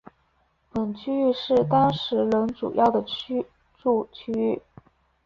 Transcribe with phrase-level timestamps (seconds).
[0.71, 3.45] 本区域是当时人主要的居
[3.83, 4.59] 住区域。